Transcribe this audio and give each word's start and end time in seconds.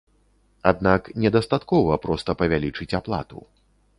Аднак 0.71 1.09
не 1.25 1.31
дастаткова 1.35 1.99
проста 2.07 2.37
павялічыць 2.41 2.91
аплату. 3.01 3.39